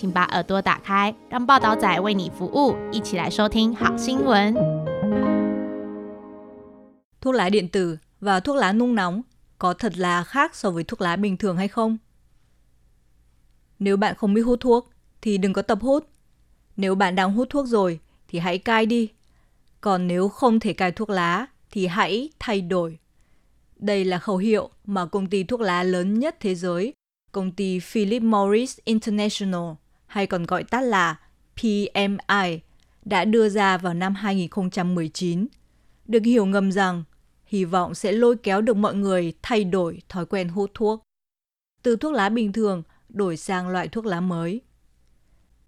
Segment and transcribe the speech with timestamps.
[0.00, 4.54] 请把耳朵打开，让报道仔为你服务，一起来收听好新闻。
[7.20, 9.22] Thuốc lá điện tử và thuốc lá nung nóng
[9.58, 11.98] có thật là khác so với thuốc lá bình thường hay không?
[13.78, 14.90] Nếu bạn không biết hút thuốc
[15.22, 16.06] thì đừng có tập hút.
[16.76, 19.10] Nếu bạn đang hút thuốc rồi thì hãy cai đi.
[19.80, 22.98] Còn nếu không thể cai thuốc lá thì hãy thay đổi.
[23.76, 26.92] Đây là khẩu hiệu mà công ty thuốc lá lớn nhất thế giới,
[27.32, 29.72] công ty Philip Morris International
[30.11, 31.19] hay còn gọi tắt là
[31.55, 32.59] PMI
[33.05, 35.47] đã đưa ra vào năm 2019.
[36.05, 37.03] Được hiểu ngầm rằng
[37.45, 41.03] hy vọng sẽ lôi kéo được mọi người thay đổi thói quen hút thuốc.
[41.83, 44.61] Từ thuốc lá bình thường đổi sang loại thuốc lá mới.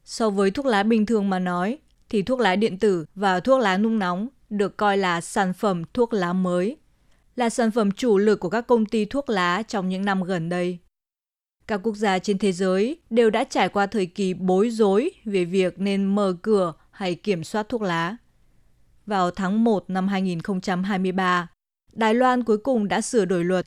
[0.05, 1.77] So với thuốc lá bình thường mà nói,
[2.09, 5.83] thì thuốc lá điện tử và thuốc lá nung nóng được coi là sản phẩm
[5.93, 6.77] thuốc lá mới,
[7.35, 10.49] là sản phẩm chủ lực của các công ty thuốc lá trong những năm gần
[10.49, 10.79] đây.
[11.67, 15.45] Các quốc gia trên thế giới đều đã trải qua thời kỳ bối rối về
[15.45, 18.17] việc nên mở cửa hay kiểm soát thuốc lá.
[19.05, 21.47] Vào tháng 1 năm 2023,
[21.93, 23.65] Đài Loan cuối cùng đã sửa đổi luật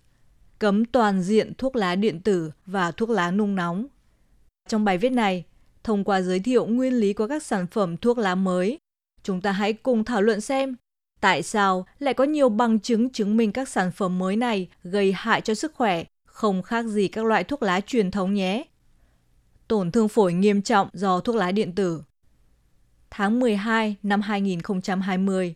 [0.59, 3.87] cấm toàn diện thuốc lá điện tử và thuốc lá nung nóng.
[4.69, 5.45] Trong bài viết này,
[5.85, 8.79] thông qua giới thiệu nguyên lý của các sản phẩm thuốc lá mới,
[9.23, 10.77] chúng ta hãy cùng thảo luận xem
[11.21, 15.13] tại sao lại có nhiều bằng chứng chứng minh các sản phẩm mới này gây
[15.13, 16.05] hại cho sức khỏe,
[16.37, 18.65] không khác gì các loại thuốc lá truyền thống nhé.
[19.69, 22.03] Tổn thương phổi nghiêm trọng do thuốc lá điện tử
[23.11, 25.55] Tháng 12 năm 2020,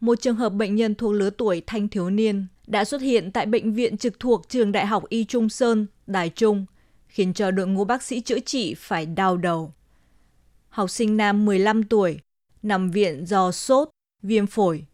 [0.00, 3.46] một trường hợp bệnh nhân thuộc lứa tuổi thanh thiếu niên đã xuất hiện tại
[3.46, 6.66] bệnh viện trực thuộc trường Đại học Y Trung Sơn, Đài Trung,
[7.06, 9.72] khiến cho đội ngũ bác sĩ chữa trị phải đau đầu.
[10.68, 12.20] Học sinh nam 15 tuổi,
[12.62, 13.88] nằm viện do sốt,
[14.22, 14.86] viêm phổi.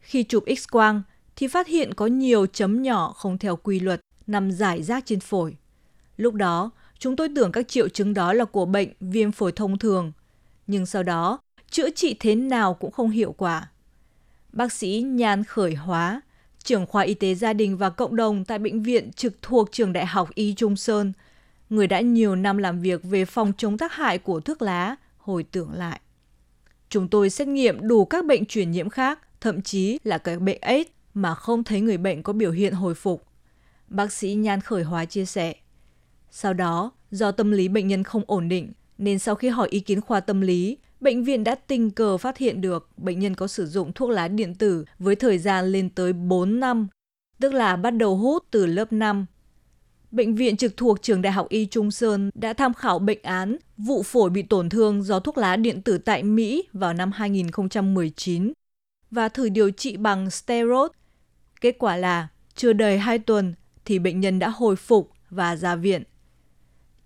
[0.00, 1.00] Khi chụp X-quang
[1.36, 5.20] thì phát hiện có nhiều chấm nhỏ không theo quy luật nằm rải rác trên
[5.20, 5.56] phổi.
[6.16, 9.78] Lúc đó, chúng tôi tưởng các triệu chứng đó là của bệnh viêm phổi thông
[9.78, 10.12] thường,
[10.66, 11.38] nhưng sau đó
[11.70, 13.70] chữa trị thế nào cũng không hiệu quả.
[14.52, 16.20] Bác sĩ Nhan Khởi Hóa,
[16.64, 19.92] trưởng khoa y tế gia đình và cộng đồng tại bệnh viện trực thuộc trường
[19.92, 21.12] Đại học Y Trung Sơn,
[21.70, 25.42] người đã nhiều năm làm việc về phòng chống tác hại của thuốc lá, hồi
[25.42, 26.00] tưởng lại.
[26.88, 30.60] Chúng tôi xét nghiệm đủ các bệnh truyền nhiễm khác, thậm chí là các bệnh
[30.60, 33.24] AIDS mà không thấy người bệnh có biểu hiện hồi phục.
[33.92, 35.54] Bác sĩ Nhan Khởi Hóa chia sẻ.
[36.30, 39.80] Sau đó, do tâm lý bệnh nhân không ổn định, nên sau khi hỏi ý
[39.80, 43.46] kiến khoa tâm lý, bệnh viện đã tình cờ phát hiện được bệnh nhân có
[43.46, 46.88] sử dụng thuốc lá điện tử với thời gian lên tới 4 năm,
[47.40, 49.26] tức là bắt đầu hút từ lớp 5.
[50.10, 53.56] Bệnh viện trực thuộc trường Đại học Y Trung Sơn đã tham khảo bệnh án
[53.76, 58.52] vụ phổi bị tổn thương do thuốc lá điện tử tại Mỹ vào năm 2019
[59.10, 60.90] và thử điều trị bằng steroid.
[61.60, 63.54] Kết quả là chưa đầy 2 tuần
[63.84, 66.02] thì bệnh nhân đã hồi phục và ra viện.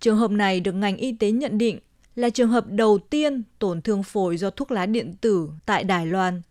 [0.00, 1.78] Trường hợp này được ngành y tế nhận định
[2.14, 6.06] là trường hợp đầu tiên tổn thương phổi do thuốc lá điện tử tại Đài
[6.06, 6.42] Loan.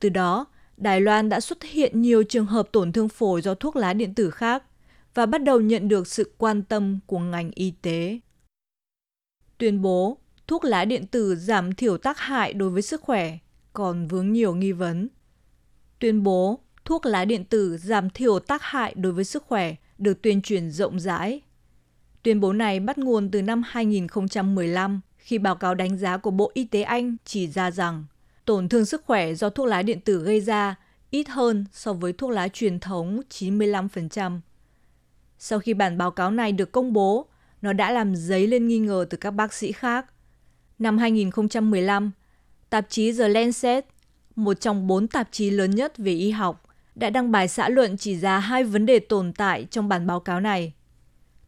[0.00, 0.46] Từ đó,
[0.76, 4.14] Đài Loan đã xuất hiện nhiều trường hợp tổn thương phổi do thuốc lá điện
[4.14, 4.62] tử khác
[5.14, 8.20] và bắt đầu nhận được sự quan tâm của ngành y tế.
[9.58, 13.38] Tuyên bố thuốc lá điện tử giảm thiểu tác hại đối với sức khỏe
[13.72, 15.08] còn vướng nhiều nghi vấn.
[15.98, 20.22] Tuyên bố thuốc lá điện tử giảm thiểu tác hại đối với sức khỏe được
[20.22, 21.40] tuyên truyền rộng rãi
[22.26, 26.50] Tuyên bố này bắt nguồn từ năm 2015 khi báo cáo đánh giá của Bộ
[26.54, 28.04] Y tế Anh chỉ ra rằng
[28.44, 30.74] tổn thương sức khỏe do thuốc lá điện tử gây ra
[31.10, 34.40] ít hơn so với thuốc lá truyền thống 95%.
[35.38, 37.26] Sau khi bản báo cáo này được công bố,
[37.62, 40.06] nó đã làm dấy lên nghi ngờ từ các bác sĩ khác.
[40.78, 42.10] Năm 2015,
[42.70, 43.86] tạp chí The Lancet,
[44.36, 46.65] một trong bốn tạp chí lớn nhất về y học,
[46.96, 50.20] đã đăng bài xã luận chỉ ra hai vấn đề tồn tại trong bản báo
[50.20, 50.72] cáo này.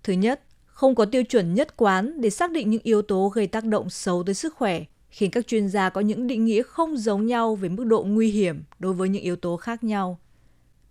[0.02, 3.46] Thứ nhất, không có tiêu chuẩn nhất quán để xác định những yếu tố gây
[3.46, 6.96] tác động xấu tới sức khỏe, khiến các chuyên gia có những định nghĩa không
[6.96, 10.18] giống nhau về mức độ nguy hiểm đối với những yếu tố khác nhau.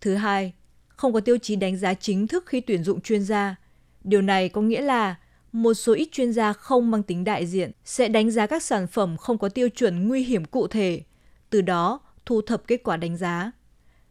[0.02, 0.54] Thứ hai,
[0.88, 3.56] không có tiêu chí đánh giá chính thức khi tuyển dụng chuyên gia.
[4.04, 5.16] Điều này có nghĩa là
[5.52, 8.88] một số ít chuyên gia không mang tính đại diện sẽ đánh giá các sản
[8.88, 11.02] phẩm không có tiêu chuẩn nguy hiểm cụ thể,
[11.50, 13.52] từ đó thu thập kết quả đánh giá.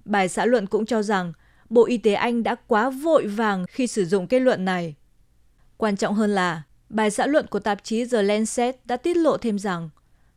[0.07, 1.33] Bài xã luận cũng cho rằng
[1.69, 4.95] Bộ Y tế Anh đã quá vội vàng khi sử dụng kết luận này.
[5.77, 9.37] Quan trọng hơn là, bài xã luận của tạp chí The Lancet đã tiết lộ
[9.37, 9.91] thêm rằng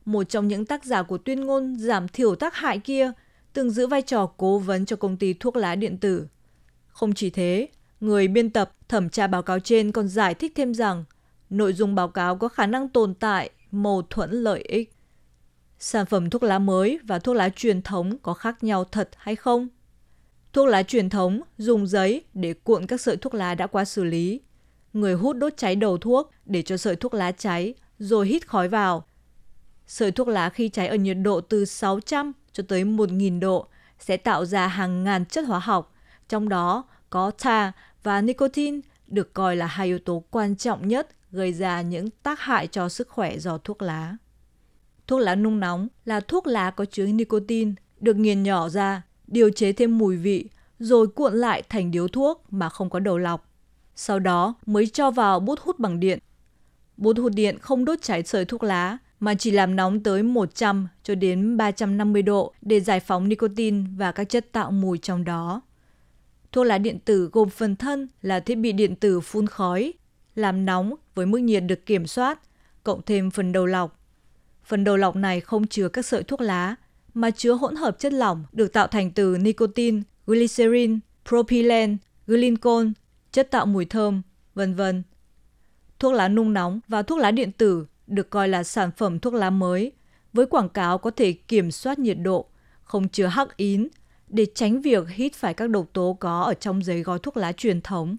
[0.06, 3.12] một trong những tác giả của tuyên ngôn giảm thiểu tác hại kia,
[3.54, 6.28] từng giữ vai trò cố vấn cho công ty thuốc lá điện tử.
[6.88, 7.68] Không chỉ thế,
[8.00, 11.04] người biên tập thẩm tra báo cáo trên còn giải thích thêm rằng
[11.50, 14.94] nội dung báo cáo có khả năng tồn tại mâu thuẫn lợi ích.
[15.82, 19.36] Sản phẩm thuốc lá mới và thuốc lá truyền thống có khác nhau thật hay
[19.36, 19.68] không?
[20.54, 24.04] Thuốc lá truyền thống dùng giấy để cuộn các sợi thuốc lá đã qua xử
[24.04, 24.42] lý.
[24.94, 28.68] Người hút đốt cháy đầu thuốc để cho sợi thuốc lá cháy rồi hít khói
[28.68, 29.06] vào.
[29.88, 33.68] Sợi thuốc lá khi cháy ở nhiệt độ từ 600 cho tới 1.000 độ
[34.00, 35.96] sẽ tạo ra hàng ngàn chất hóa học,
[36.30, 37.72] trong đó có tar
[38.04, 42.40] và nicotine được coi là hai yếu tố quan trọng nhất gây ra những tác
[42.40, 44.16] hại cho sức khỏe do thuốc lá.
[45.10, 49.50] Thuốc lá nung nóng là thuốc lá có chứa nicotine, được nghiền nhỏ ra, điều
[49.50, 53.50] chế thêm mùi vị, rồi cuộn lại thành điếu thuốc mà không có đầu lọc.
[53.96, 56.20] Sau đó mới cho vào bút hút bằng điện.
[56.98, 60.88] Bút hút điện không đốt cháy sợi thuốc lá, mà chỉ làm nóng tới 100
[61.04, 65.62] cho đến 350 độ để giải phóng nicotine và các chất tạo mùi trong đó.
[66.52, 69.94] Thuốc lá điện tử gồm phần thân là thiết bị điện tử phun khói,
[70.36, 72.40] làm nóng với mức nhiệt được kiểm soát,
[72.84, 73.99] cộng thêm phần đầu lọc.
[74.70, 76.76] Phần đầu lọc này không chứa các sợi thuốc lá,
[77.14, 81.00] mà chứa hỗn hợp chất lỏng được tạo thành từ nicotine, glycerin,
[81.30, 82.88] propylene, glycol,
[83.32, 84.22] chất tạo mùi thơm,
[84.56, 85.04] vân vân.
[86.00, 89.34] Thuốc lá nung nóng và thuốc lá điện tử được coi là sản phẩm thuốc
[89.34, 89.92] lá mới,
[90.34, 92.46] với quảng cáo có thể kiểm soát nhiệt độ,
[92.84, 93.88] không chứa hắc ín,
[94.28, 97.52] để tránh việc hít phải các độc tố có ở trong giấy gói thuốc lá
[97.52, 98.18] truyền thống.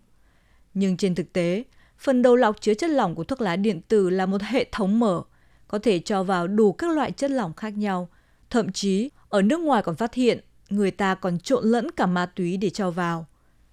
[0.75, 1.65] Nhưng trên thực tế,
[1.99, 5.01] phần đầu lọc chứa chất lỏng của thuốc lá điện tử là một hệ thống
[5.01, 5.23] mở,
[5.71, 8.09] có thể cho vào đủ các loại chất lỏng khác nhau.
[8.51, 10.41] Thậm chí, ở nước ngoài còn phát hiện,
[10.71, 13.27] người ta còn trộn lẫn cả ma túy để cho vào.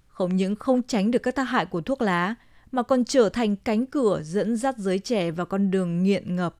[0.08, 2.34] Không những không tránh được các tác hại của thuốc lá,
[2.72, 6.56] mà còn trở thành cánh cửa dẫn dắt giới trẻ vào con đường nghiện ngập.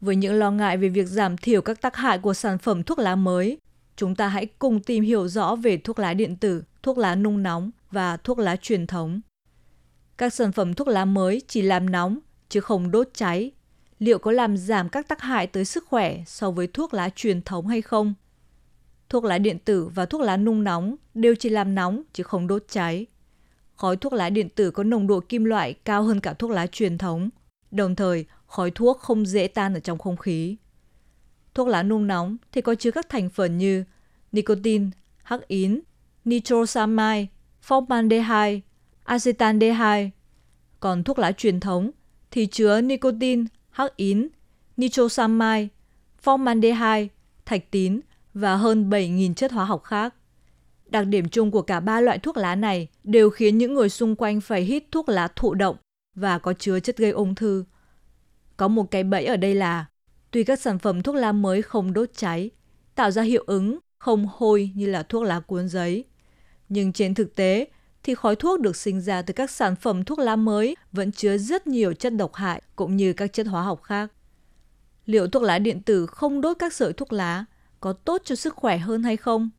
[0.00, 2.98] Với những lo ngại về việc giảm thiểu các tác hại của sản phẩm thuốc
[2.98, 3.58] lá mới,
[3.96, 7.42] chúng ta hãy cùng tìm hiểu rõ về thuốc lá điện tử, thuốc lá nung
[7.42, 9.20] nóng và thuốc lá truyền thống.
[10.18, 12.18] Các sản phẩm thuốc lá mới chỉ làm nóng
[12.48, 13.52] chứ không đốt cháy.
[14.00, 17.42] Liệu có làm giảm các tác hại tới sức khỏe so với thuốc lá truyền
[17.42, 18.14] thống hay không?
[19.08, 22.46] Thuốc lá điện tử và thuốc lá nung nóng đều chỉ làm nóng chứ không
[22.46, 23.06] đốt cháy.
[23.76, 26.66] Khói thuốc lá điện tử có nồng độ kim loại cao hơn cả thuốc lá
[26.66, 27.30] truyền thống.
[27.70, 30.56] Đồng thời, khói thuốc không dễ tan ở trong không khí.
[31.54, 33.84] Thuốc lá nung nóng thì có chứa các thành phần như
[34.32, 34.86] nicotine,
[35.22, 35.80] hắc ín,
[36.24, 37.26] nitrosamine,
[37.66, 38.60] formaldehyde,
[39.04, 40.10] acetaldehyde.
[40.80, 41.90] Còn thuốc lá truyền thống
[42.30, 44.28] thì chứa nicotine, hắc ín,
[44.76, 45.68] nitrosamine,
[46.24, 47.06] formaldehyde,
[47.44, 48.00] thạch tín
[48.34, 50.14] và hơn 7.000 chất hóa học khác.
[50.86, 54.16] Đặc điểm chung của cả ba loại thuốc lá này đều khiến những người xung
[54.16, 55.76] quanh phải hít thuốc lá thụ động
[56.14, 57.64] và có chứa chất gây ung thư.
[58.56, 59.86] Có một cái bẫy ở đây là,
[60.30, 62.50] tuy các sản phẩm thuốc lá mới không đốt cháy,
[62.94, 66.04] tạo ra hiệu ứng không hôi như là thuốc lá cuốn giấy,
[66.68, 67.66] nhưng trên thực tế
[68.10, 71.38] thì khói thuốc được sinh ra từ các sản phẩm thuốc lá mới vẫn chứa
[71.38, 74.12] rất nhiều chất độc hại cũng như các chất hóa học khác.
[75.06, 77.44] Liệu thuốc lá điện tử không đốt các sợi thuốc lá
[77.80, 79.50] có tốt cho sức khỏe hơn hay không?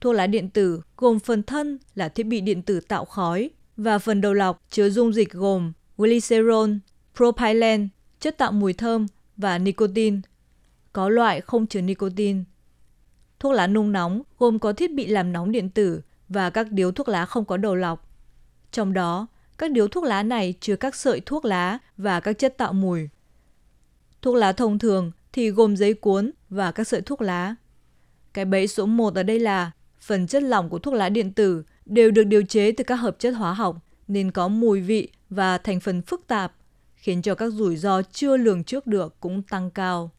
[0.00, 3.98] Thuốc lá điện tử gồm phần thân là thiết bị điện tử tạo khói và
[3.98, 6.70] phần đầu lọc chứa dung dịch gồm glycerol,
[7.16, 7.88] propylene,
[8.20, 9.06] chất tạo mùi thơm
[9.36, 10.20] và nicotine.
[10.92, 12.42] Có loại không chứa nicotine.
[13.38, 16.00] Thuốc lá nung nóng gồm có thiết bị làm nóng điện tử
[16.30, 18.10] và các điếu thuốc lá không có đầu lọc.
[18.72, 19.26] Trong đó,
[19.58, 23.08] các điếu thuốc lá này chứa các sợi thuốc lá và các chất tạo mùi.
[24.22, 27.54] Thuốc lá thông thường thì gồm giấy cuốn và các sợi thuốc lá.
[28.32, 29.70] Cái bẫy số 1 ở đây là
[30.00, 33.16] phần chất lỏng của thuốc lá điện tử đều được điều chế từ các hợp
[33.18, 33.76] chất hóa học
[34.08, 36.52] nên có mùi vị và thành phần phức tạp,
[36.94, 40.10] khiến cho các rủi ro chưa lường trước được cũng tăng cao.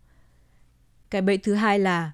[1.09, 2.11] Cái bẫy thứ hai là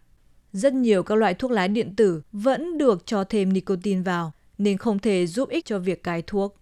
[0.58, 4.78] rất nhiều các loại thuốc lá điện tử vẫn được cho thêm nicotine vào nên
[4.78, 6.58] không thể giúp ích cho việc cai thuốc.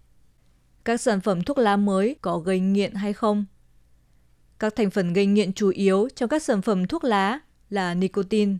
[0.84, 3.44] Các sản phẩm thuốc lá mới có gây nghiện hay không?
[4.58, 8.56] Các thành phần gây nghiện chủ yếu trong các sản phẩm thuốc lá là nicotine,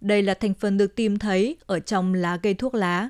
[0.00, 3.08] đây là thành phần được tìm thấy ở trong lá cây thuốc lá,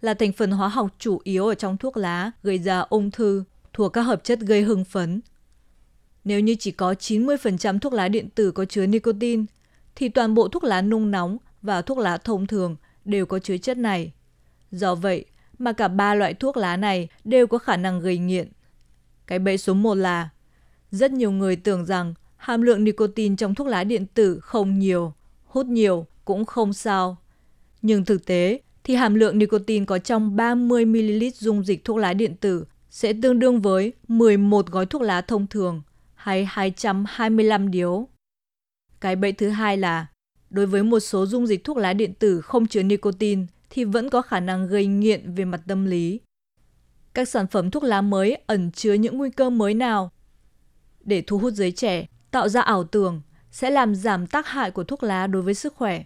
[0.00, 3.44] là thành phần hóa học chủ yếu ở trong thuốc lá gây ra ung thư
[3.72, 5.20] thuộc các hợp chất gây hưng phấn.
[6.24, 9.44] Nếu như chỉ có 90% thuốc lá điện tử có chứa nicotine,
[9.96, 13.58] thì toàn bộ thuốc lá nung nóng và thuốc lá thông thường đều có chứa
[13.58, 14.12] chất này.
[14.70, 15.24] Do vậy
[15.58, 18.48] mà cả ba loại thuốc lá này đều có khả năng gây nghiện.
[19.26, 20.28] Cái bẫy số 1 là
[20.90, 25.12] rất nhiều người tưởng rằng hàm lượng nicotine trong thuốc lá điện tử không nhiều,
[25.44, 27.16] hút nhiều cũng không sao.
[27.82, 32.36] Nhưng thực tế thì hàm lượng nicotine có trong 30ml dung dịch thuốc lá điện
[32.36, 35.82] tử sẽ tương đương với 11 gói thuốc lá thông thường
[36.14, 38.08] hay 225 điếu.
[39.04, 40.06] Cái bẫy thứ hai là
[40.50, 44.10] đối với một số dung dịch thuốc lá điện tử không chứa nicotine thì vẫn
[44.10, 46.20] có khả năng gây nghiện về mặt tâm lý.
[47.14, 50.10] Các sản phẩm thuốc lá mới ẩn chứa những nguy cơ mới nào
[51.00, 54.84] để thu hút giới trẻ, tạo ra ảo tưởng sẽ làm giảm tác hại của
[54.84, 56.04] thuốc lá đối với sức khỏe.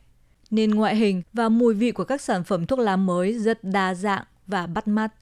[0.51, 3.95] Nên ngoại hình và mùi vị của các sản phẩm thuốc lá mới rất đa
[3.95, 5.15] dạng và bắt mắt.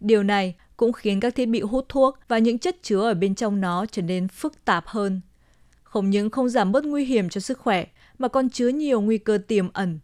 [0.00, 3.34] Điều này cũng khiến các thiết bị hút thuốc và những chất chứa ở bên
[3.34, 5.20] trong nó trở nên phức tạp hơn.
[5.94, 7.86] Không những không giảm bớt nguy hiểm cho sức khỏe
[8.18, 9.98] mà còn chứa nhiều nguy cơ tiềm ẩn.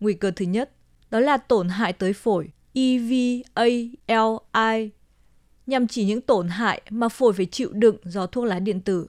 [0.00, 0.70] Nguy cơ thứ nhất
[1.10, 4.00] đó là tổn hại tới phổi EVALI
[5.66, 9.06] nhằm chỉ những tổn hại mà phổi phải chịu đựng do thuốc lá điện tử.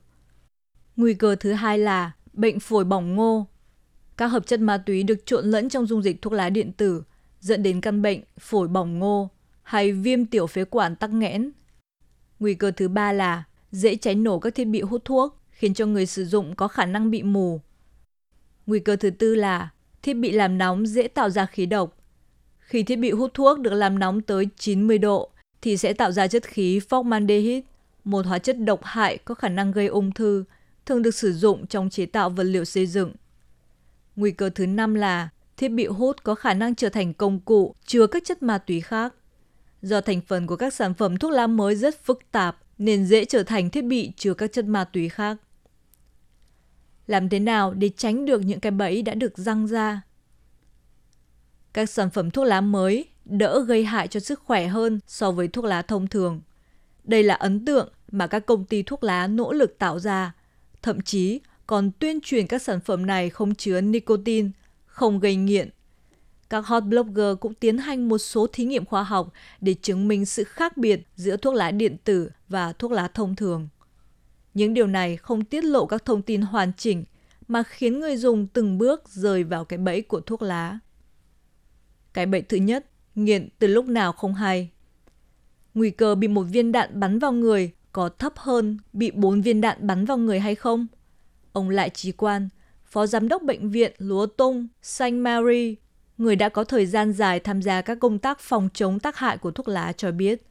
[0.96, 3.48] Nguy cơ thứ hai là bệnh phổi bỏng ngô.
[4.17, 7.03] Các hợp chất ma túy được trộn lẫn trong dung dịch thuốc lá điện tử
[7.39, 9.29] dẫn đến căn bệnh phổi bỏng ngô
[9.62, 11.51] hay viêm tiểu phế quản tắc nghẽn.
[12.39, 15.86] Nguy cơ thứ ba là dễ cháy nổ các thiết bị hút thuốc, khiến cho
[15.86, 17.62] người sử dụng có khả năng bị mù.
[18.65, 19.69] Nguy cơ thứ tư là
[20.01, 21.98] thiết bị làm nóng dễ tạo ra khí độc.
[22.60, 25.29] Khi thiết bị hút thuốc được làm nóng tới 90 độ
[25.62, 27.62] thì sẽ tạo ra chất khí formaldehyde,
[28.03, 30.43] một hóa chất độc hại có khả năng gây ung thư,
[30.86, 33.13] thường được sử dụng trong chế tạo vật liệu xây dựng.
[34.15, 37.75] Nguy cơ thứ năm là thiết bị hút có khả năng trở thành công cụ
[37.86, 39.13] chứa các chất ma túy khác.
[39.81, 43.25] Do thành phần của các sản phẩm thuốc lá mới rất phức tạp nên dễ
[43.25, 45.38] trở thành thiết bị chứa các chất ma túy khác.
[47.08, 50.01] Làm thế nào để tránh được những cái bẫy đã được răng ra?
[51.74, 55.48] Các sản phẩm thuốc lá mới đỡ gây hại cho sức khỏe hơn so với
[55.48, 56.42] thuốc lá thông thường.
[57.03, 60.36] Đây là ấn tượng mà các công ty thuốc lá nỗ lực tạo ra,
[60.82, 64.50] thậm chí còn tuyên truyền các sản phẩm này không chứa nicotine,
[64.86, 65.70] không gây nghiện.
[66.50, 70.25] Các hot blogger cũng tiến hành một số thí nghiệm khoa học để chứng minh
[70.25, 73.67] sự khác biệt giữa thuốc lá điện tử và thuốc lá thông thường.
[74.53, 77.03] Những điều này không tiết lộ các thông tin hoàn chỉnh
[77.47, 80.79] mà khiến người dùng từng bước rời vào cái bẫy của thuốc lá.
[82.13, 82.85] Cái bẫy thứ nhất,
[83.15, 84.69] nghiện từ lúc nào không hay.
[85.73, 89.62] Nguy cơ bị một viên đạn bắn vào người có thấp hơn bị bốn viên
[89.62, 90.88] đạn bắn vào người hay không?
[91.53, 92.50] Ông Lại Trí Quan,
[92.85, 95.75] Phó Giám đốc Bệnh viện Lúa Tung, Saint Mary,
[96.17, 99.38] người đã có thời gian dài tham gia các công tác phòng chống tác hại
[99.38, 100.41] của thuốc lá cho biết.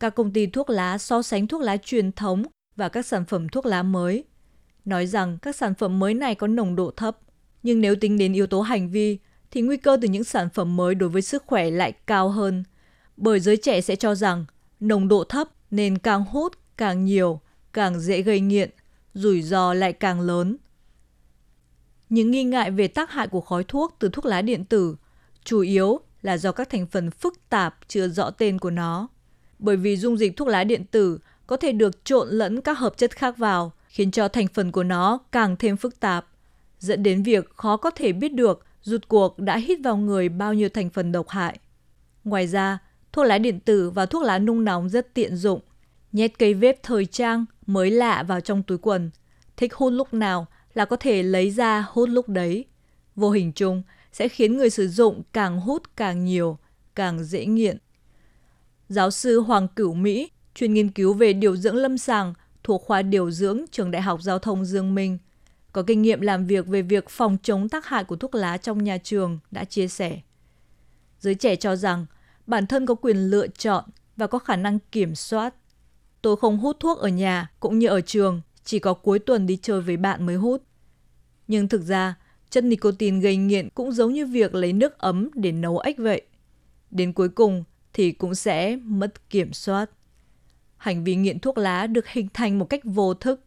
[0.00, 2.44] Các công ty thuốc lá so sánh thuốc lá truyền thống
[2.76, 4.24] và các sản phẩm thuốc lá mới,
[4.84, 7.18] nói rằng các sản phẩm mới này có nồng độ thấp,
[7.62, 9.18] nhưng nếu tính đến yếu tố hành vi
[9.50, 12.64] thì nguy cơ từ những sản phẩm mới đối với sức khỏe lại cao hơn,
[13.16, 14.44] bởi giới trẻ sẽ cho rằng
[14.80, 17.40] nồng độ thấp nên càng hút càng nhiều,
[17.72, 18.70] càng dễ gây nghiện,
[19.14, 20.56] rủi ro lại càng lớn.
[22.08, 24.96] Những nghi ngại về tác hại của khói thuốc từ thuốc lá điện tử
[25.44, 29.08] chủ yếu là do các thành phần phức tạp chưa rõ tên của nó.
[29.58, 32.96] Bởi vì dung dịch thuốc lá điện tử có thể được trộn lẫn các hợp
[32.96, 36.26] chất khác vào, khiến cho thành phần của nó càng thêm phức tạp,
[36.78, 40.54] dẫn đến việc khó có thể biết được rụt cuộc đã hít vào người bao
[40.54, 41.58] nhiêu thành phần độc hại.
[42.24, 42.78] Ngoài ra,
[43.12, 45.60] thuốc lá điện tử và thuốc lá nung nóng rất tiện dụng.
[46.12, 49.10] Nhét cây vếp thời trang mới lạ vào trong túi quần.
[49.56, 50.46] Thích hút lúc nào
[50.76, 52.64] là có thể lấy ra hút lúc đấy.
[53.14, 56.58] Vô hình chung sẽ khiến người sử dụng càng hút càng nhiều,
[56.94, 57.78] càng dễ nghiện.
[58.88, 63.02] Giáo sư Hoàng Cửu Mỹ, chuyên nghiên cứu về điều dưỡng lâm sàng thuộc khoa
[63.02, 65.18] điều dưỡng trường Đại học Giao thông Dương Minh,
[65.72, 68.84] có kinh nghiệm làm việc về việc phòng chống tác hại của thuốc lá trong
[68.84, 70.20] nhà trường đã chia sẻ.
[71.20, 72.06] Giới trẻ cho rằng
[72.46, 73.84] bản thân có quyền lựa chọn
[74.16, 75.54] và có khả năng kiểm soát.
[76.22, 79.58] Tôi không hút thuốc ở nhà cũng như ở trường, chỉ có cuối tuần đi
[79.62, 80.62] chơi với bạn mới hút.
[81.48, 82.14] Nhưng thực ra,
[82.50, 86.22] chất nicotine gây nghiện cũng giống như việc lấy nước ấm để nấu ếch vậy.
[86.90, 89.90] Đến cuối cùng thì cũng sẽ mất kiểm soát.
[90.76, 93.40] Hành vi nghiện thuốc lá được hình thành một cách vô thức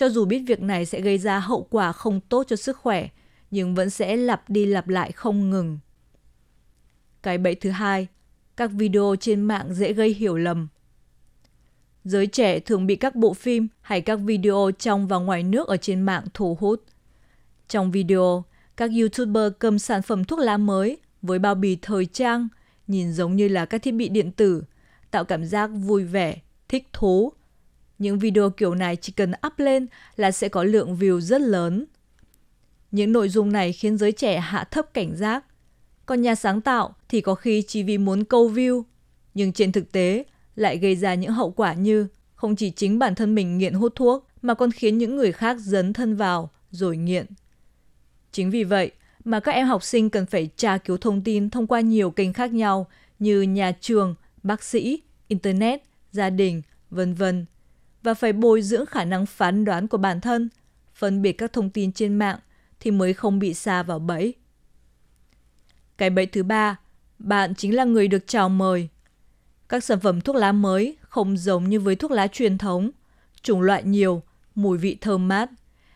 [0.00, 3.08] cho dù biết việc này sẽ gây ra hậu quả không tốt cho sức khỏe,
[3.50, 5.78] nhưng vẫn sẽ lặp đi lặp lại không ngừng.
[7.22, 8.06] Cái bẫy thứ hai,
[8.56, 10.68] các video trên mạng dễ gây hiểu lầm.
[12.04, 15.76] Giới trẻ thường bị các bộ phim hay các video trong và ngoài nước ở
[15.76, 16.84] trên mạng thu hút.
[17.68, 18.44] Trong video,
[18.76, 22.48] các YouTuber cầm sản phẩm thuốc lá mới với bao bì thời trang,
[22.86, 24.64] nhìn giống như là các thiết bị điện tử,
[25.10, 26.36] tạo cảm giác vui vẻ,
[26.68, 27.32] thích thú
[28.00, 31.84] những video kiểu này chỉ cần up lên là sẽ có lượng view rất lớn.
[32.90, 35.44] Những nội dung này khiến giới trẻ hạ thấp cảnh giác.
[36.06, 38.82] Còn nhà sáng tạo thì có khi chỉ vì muốn câu view,
[39.34, 40.24] nhưng trên thực tế
[40.56, 43.92] lại gây ra những hậu quả như không chỉ chính bản thân mình nghiện hút
[43.94, 47.26] thuốc mà còn khiến những người khác dấn thân vào rồi nghiện.
[48.32, 48.90] Chính vì vậy
[49.24, 52.32] mà các em học sinh cần phải tra cứu thông tin thông qua nhiều kênh
[52.32, 52.86] khác nhau
[53.18, 57.46] như nhà trường, bác sĩ, internet, gia đình, vân vân
[58.02, 60.48] và phải bồi dưỡng khả năng phán đoán của bản thân,
[60.94, 62.38] phân biệt các thông tin trên mạng
[62.80, 64.34] thì mới không bị xa vào bẫy.
[65.96, 66.76] Cái bẫy thứ ba,
[67.18, 68.88] bạn chính là người được chào mời.
[69.70, 72.90] Các sản phẩm thuốc lá mới không giống như với thuốc lá truyền thống,
[73.42, 74.22] chủng loại nhiều,
[74.54, 75.50] mùi vị thơm mát.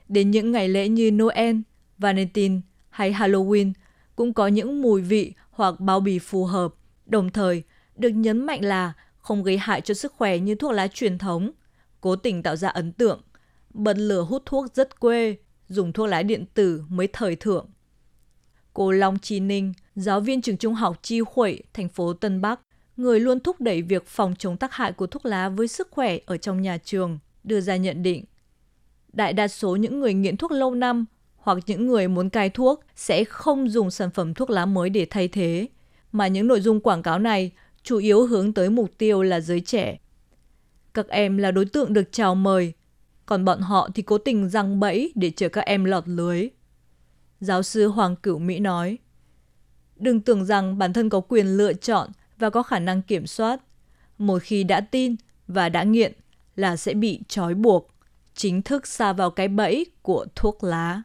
[0.09, 1.57] Đến những ngày lễ như Noel,
[1.99, 3.73] Valentine hay Halloween
[4.16, 6.75] cũng có những mùi vị hoặc bao bì phù hợp.
[7.07, 7.62] Đồng thời,
[7.97, 11.50] được nhấn mạnh là không gây hại cho sức khỏe như thuốc lá truyền thống,
[12.00, 13.23] cố tình tạo ra ấn tượng.
[13.71, 15.37] Bật lửa hút thuốc rất quê,
[15.69, 17.66] dùng thuốc lá điện tử mới thời thượng.
[18.73, 22.61] Cô Long Chi Ninh, giáo viên trường trung học Chi Khuẩy, thành phố Tân Bắc,
[22.96, 26.18] người luôn thúc đẩy việc phòng chống tác hại của thuốc lá với sức khỏe
[26.26, 28.24] ở trong nhà trường, đưa ra nhận định.
[29.12, 31.04] Đại đa số những người nghiện thuốc lâu năm
[31.36, 35.06] hoặc những người muốn cai thuốc sẽ không dùng sản phẩm thuốc lá mới để
[35.10, 35.68] thay thế,
[36.12, 37.50] mà những nội dung quảng cáo này
[37.82, 39.98] chủ yếu hướng tới mục tiêu là giới trẻ.
[40.94, 42.72] Các em là đối tượng được chào mời,
[43.26, 46.48] còn bọn họ thì cố tình răng bẫy để chờ các em lọt lưới.
[47.40, 48.98] Giáo sư Hoàng Cửu Mỹ nói,
[49.96, 52.10] Đừng tưởng rằng bản thân có quyền lựa chọn
[52.44, 53.60] và có khả năng kiểm soát.
[54.18, 55.16] Một khi đã tin
[55.48, 56.12] và đã nghiện
[56.56, 57.90] là sẽ bị trói buộc,
[58.34, 61.02] chính thức xa vào cái bẫy của thuốc lá.